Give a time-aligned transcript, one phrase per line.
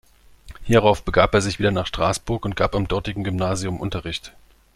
[0.63, 4.33] Hierauf begab er sich wieder nach Straßburg und gab am dortigen Gymnasium Unterricht.